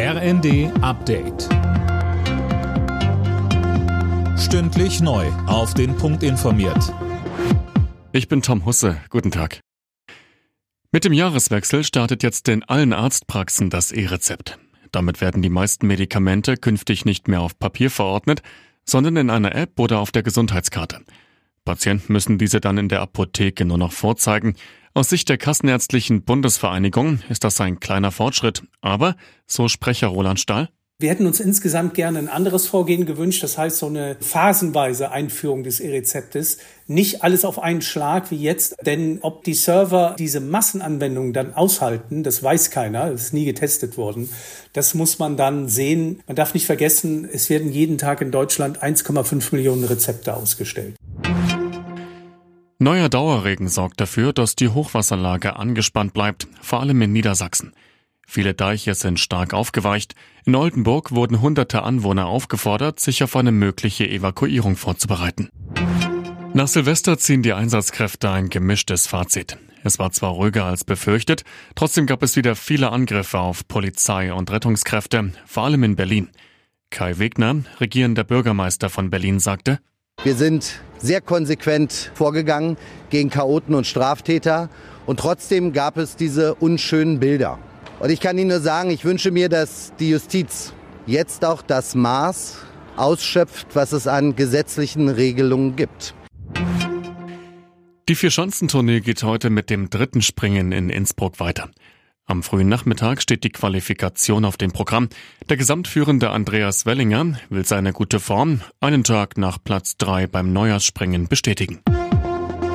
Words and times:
RND 0.00 0.70
Update. 0.80 1.48
Stündlich 4.38 5.00
neu. 5.00 5.26
Auf 5.48 5.74
den 5.74 5.96
Punkt 5.96 6.22
informiert. 6.22 6.94
Ich 8.12 8.28
bin 8.28 8.40
Tom 8.40 8.64
Husse. 8.64 8.98
Guten 9.10 9.32
Tag. 9.32 9.58
Mit 10.92 11.04
dem 11.04 11.12
Jahreswechsel 11.12 11.82
startet 11.82 12.22
jetzt 12.22 12.46
in 12.46 12.62
allen 12.62 12.92
Arztpraxen 12.92 13.70
das 13.70 13.90
E-Rezept. 13.90 14.60
Damit 14.92 15.20
werden 15.20 15.42
die 15.42 15.50
meisten 15.50 15.88
Medikamente 15.88 16.56
künftig 16.56 17.04
nicht 17.04 17.26
mehr 17.26 17.40
auf 17.40 17.58
Papier 17.58 17.90
verordnet, 17.90 18.42
sondern 18.84 19.16
in 19.16 19.30
einer 19.30 19.52
App 19.56 19.80
oder 19.80 19.98
auf 19.98 20.12
der 20.12 20.22
Gesundheitskarte. 20.22 21.00
Patienten 21.64 22.12
müssen 22.12 22.38
diese 22.38 22.60
dann 22.60 22.78
in 22.78 22.88
der 22.88 23.00
Apotheke 23.00 23.64
nur 23.64 23.78
noch 23.78 23.92
vorzeigen. 23.92 24.54
Aus 24.94 25.10
Sicht 25.10 25.28
der 25.28 25.38
Kassenärztlichen 25.38 26.22
Bundesvereinigung 26.22 27.20
ist 27.28 27.44
das 27.44 27.60
ein 27.60 27.78
kleiner 27.80 28.10
Fortschritt. 28.10 28.62
Aber, 28.80 29.16
so 29.46 29.68
Sprecher 29.68 30.08
Roland 30.08 30.40
Stahl, 30.40 30.68
wir 31.00 31.10
hätten 31.10 31.28
uns 31.28 31.38
insgesamt 31.38 31.94
gerne 31.94 32.18
ein 32.18 32.28
anderes 32.28 32.66
Vorgehen 32.66 33.06
gewünscht, 33.06 33.44
das 33.44 33.56
heißt 33.56 33.78
so 33.78 33.86
eine 33.86 34.16
phasenweise 34.18 35.12
Einführung 35.12 35.62
des 35.62 35.78
E-Rezeptes. 35.78 36.58
Nicht 36.88 37.22
alles 37.22 37.44
auf 37.44 37.60
einen 37.62 37.82
Schlag 37.82 38.32
wie 38.32 38.42
jetzt, 38.42 38.74
denn 38.84 39.20
ob 39.22 39.44
die 39.44 39.54
Server 39.54 40.16
diese 40.18 40.40
Massenanwendungen 40.40 41.32
dann 41.32 41.54
aushalten, 41.54 42.24
das 42.24 42.42
weiß 42.42 42.72
keiner, 42.72 43.12
das 43.12 43.26
ist 43.26 43.32
nie 43.32 43.44
getestet 43.44 43.96
worden. 43.96 44.28
Das 44.72 44.94
muss 44.94 45.20
man 45.20 45.36
dann 45.36 45.68
sehen. 45.68 46.20
Man 46.26 46.34
darf 46.34 46.52
nicht 46.52 46.66
vergessen, 46.66 47.28
es 47.32 47.48
werden 47.48 47.70
jeden 47.70 47.96
Tag 47.96 48.20
in 48.20 48.32
Deutschland 48.32 48.82
1,5 48.82 49.54
Millionen 49.54 49.84
Rezepte 49.84 50.34
ausgestellt. 50.34 50.96
Neuer 52.80 53.08
Dauerregen 53.08 53.66
sorgt 53.66 54.00
dafür, 54.00 54.32
dass 54.32 54.54
die 54.54 54.68
Hochwasserlage 54.68 55.56
angespannt 55.56 56.12
bleibt, 56.12 56.46
vor 56.60 56.78
allem 56.78 57.02
in 57.02 57.12
Niedersachsen. 57.12 57.72
Viele 58.24 58.54
Deiche 58.54 58.94
sind 58.94 59.18
stark 59.18 59.52
aufgeweicht. 59.52 60.14
In 60.44 60.54
Oldenburg 60.54 61.10
wurden 61.10 61.40
hunderte 61.40 61.82
Anwohner 61.82 62.26
aufgefordert, 62.26 63.00
sich 63.00 63.24
auf 63.24 63.34
eine 63.34 63.50
mögliche 63.50 64.08
Evakuierung 64.08 64.76
vorzubereiten. 64.76 65.48
Nach 66.54 66.68
Silvester 66.68 67.18
ziehen 67.18 67.42
die 67.42 67.52
Einsatzkräfte 67.52 68.30
ein 68.30 68.48
gemischtes 68.48 69.08
Fazit. 69.08 69.58
Es 69.82 69.98
war 69.98 70.12
zwar 70.12 70.30
ruhiger 70.30 70.64
als 70.64 70.84
befürchtet, 70.84 71.42
trotzdem 71.74 72.06
gab 72.06 72.22
es 72.22 72.36
wieder 72.36 72.54
viele 72.54 72.92
Angriffe 72.92 73.40
auf 73.40 73.66
Polizei 73.66 74.32
und 74.32 74.52
Rettungskräfte, 74.52 75.32
vor 75.46 75.64
allem 75.64 75.82
in 75.82 75.96
Berlin. 75.96 76.30
Kai 76.90 77.18
Wegner, 77.18 77.64
regierender 77.80 78.22
Bürgermeister 78.22 78.88
von 78.88 79.10
Berlin, 79.10 79.40
sagte, 79.40 79.80
Wir 80.24 80.34
sind 80.34 80.80
sehr 80.98 81.20
konsequent 81.20 82.10
vorgegangen 82.12 82.76
gegen 83.08 83.30
Chaoten 83.30 83.76
und 83.76 83.86
Straftäter 83.86 84.68
und 85.06 85.20
trotzdem 85.20 85.72
gab 85.72 85.96
es 85.96 86.16
diese 86.16 86.56
unschönen 86.56 87.20
Bilder. 87.20 87.60
Und 88.00 88.10
ich 88.10 88.18
kann 88.18 88.36
Ihnen 88.36 88.48
nur 88.48 88.58
sagen, 88.58 88.90
ich 88.90 89.04
wünsche 89.04 89.30
mir, 89.30 89.48
dass 89.48 89.92
die 90.00 90.10
Justiz 90.10 90.72
jetzt 91.06 91.44
auch 91.44 91.62
das 91.62 91.94
Maß 91.94 92.58
ausschöpft, 92.96 93.68
was 93.74 93.92
es 93.92 94.08
an 94.08 94.34
gesetzlichen 94.34 95.08
Regelungen 95.08 95.76
gibt. 95.76 96.14
Die 98.08 98.16
Vier-Schanzentournee 98.16 99.00
geht 99.00 99.22
heute 99.22 99.50
mit 99.50 99.70
dem 99.70 99.88
dritten 99.88 100.22
Springen 100.22 100.72
in 100.72 100.90
Innsbruck 100.90 101.38
weiter. 101.38 101.70
Am 102.30 102.42
frühen 102.42 102.68
Nachmittag 102.68 103.22
steht 103.22 103.42
die 103.42 103.48
Qualifikation 103.48 104.44
auf 104.44 104.58
dem 104.58 104.70
Programm. 104.70 105.08
Der 105.48 105.56
gesamtführende 105.56 106.28
Andreas 106.28 106.84
Wellinger 106.84 107.38
will 107.48 107.64
seine 107.64 107.94
gute 107.94 108.20
Form 108.20 108.60
einen 108.80 109.02
Tag 109.02 109.38
nach 109.38 109.56
Platz 109.64 109.96
drei 109.96 110.26
beim 110.26 110.52
Neujahrsspringen 110.52 111.28
bestätigen. 111.28 111.80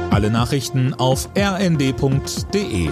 Alle 0.10 0.32
Nachrichten 0.32 0.96
auf 0.96 1.30
rnd.de 1.38 2.90